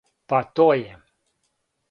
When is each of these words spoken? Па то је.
Па 0.33 0.39
то 0.59 0.67
је. 0.79 0.97